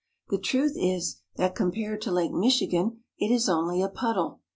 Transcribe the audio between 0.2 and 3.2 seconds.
The truth is that compared to Lake Mich igan